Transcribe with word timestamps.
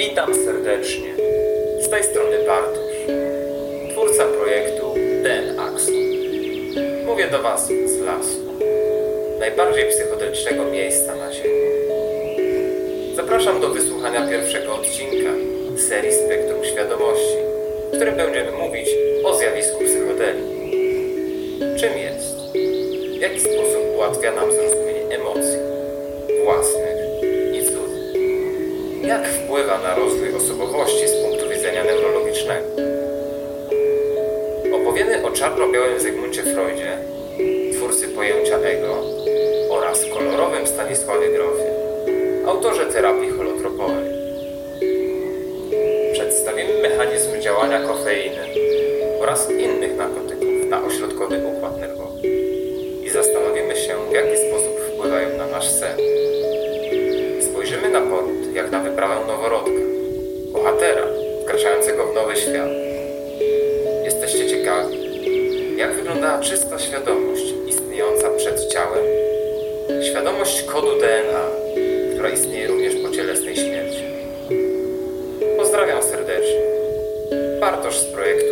Witam 0.00 0.34
serdecznie. 0.34 1.14
Z 1.80 1.88
tej 1.88 2.04
strony 2.04 2.36
Bartosz, 2.46 2.96
twórca 3.92 4.24
projektu 4.24 4.94
Den 5.22 5.60
Axon. 5.60 5.94
Mówię 7.06 7.26
do 7.30 7.42
Was 7.42 7.66
z 7.66 8.00
lasu, 8.00 8.40
najbardziej 9.40 9.84
psychodelicznego 9.90 10.64
miejsca 10.64 11.14
na 11.14 11.32
Ziemi. 11.32 11.70
Zapraszam 13.16 13.60
do 13.60 13.68
wysłuchania 13.68 14.28
pierwszego 14.28 14.74
odcinka 14.74 15.30
serii 15.88 16.12
Spektrum 16.12 16.64
Świadomości, 16.64 17.36
w 17.92 17.96
którym 17.96 18.16
będziemy 18.16 18.52
mówić 18.52 18.88
o 19.24 19.34
zjawisku 19.34 19.84
psychodelii. 19.84 20.70
Czym 21.80 21.98
jest? 21.98 22.36
W 23.18 23.20
jaki 23.20 23.40
sposób 23.40 23.82
ułatwia 23.94 24.32
nam 24.32 24.52
zrozumienie 24.52 25.14
emocji 25.14 25.58
własnych? 26.44 26.99
Jak 29.10 29.28
wpływa 29.28 29.78
na 29.78 29.94
rozwój 29.94 30.34
osobowości 30.34 31.08
z 31.08 31.12
punktu 31.12 31.48
widzenia 31.48 31.84
neurologicznego? 31.84 32.66
Opowiemy 34.74 35.26
o 35.26 35.30
czarno-białym 35.30 36.00
Zygmuncie 36.00 36.42
Freudzie, 36.42 36.98
twórcy 37.72 38.08
pojęcia 38.08 38.56
ego 38.56 39.02
oraz 39.70 40.04
kolorowym 40.14 40.66
Stanisławie 40.66 41.28
Grofie, 41.28 41.70
autorze 42.46 42.86
terapii 42.86 43.30
holotropowej. 43.30 44.10
Przedstawimy 46.12 46.82
mechanizm 46.82 47.40
działania 47.40 47.80
kofeiny 47.80 48.44
oraz 49.20 49.50
innych 49.50 49.96
narkotyków 49.96 50.68
na 50.68 50.84
ośrodkowy 50.84 51.40
układ 51.46 51.80
nerwowy 51.80 52.28
i 53.04 53.10
zastanowimy 53.10 53.76
się, 53.76 53.94
w 54.10 54.12
jaki 54.12 54.36
sposób 54.48 54.80
wpływają 54.80 55.36
na 55.38 55.46
nasz 55.46 55.68
sen. 55.70 55.96
Wyprawę 59.00 59.26
noworodka, 59.26 59.70
bohatera 60.52 61.06
wkraczającego 61.42 62.06
w 62.06 62.14
nowy 62.14 62.36
świat. 62.36 62.68
Jesteście 64.04 64.50
ciekawi, 64.50 64.98
jak 65.76 65.92
wyglądała 65.92 66.40
czysta 66.40 66.78
świadomość 66.78 67.54
istniejąca 67.68 68.30
przed 68.36 68.72
ciałem? 68.72 69.04
Świadomość 70.10 70.62
kodu 70.62 70.98
DNA, 70.98 71.44
która 72.12 72.28
istnieje 72.28 72.66
również 72.66 72.94
po 72.96 73.10
cielesnej 73.10 73.56
śmierci. 73.56 74.04
Pozdrawiam 75.56 76.02
serdecznie. 76.02 76.60
Bartosz 77.60 77.98
z 77.98 78.04
projektu. 78.04 78.49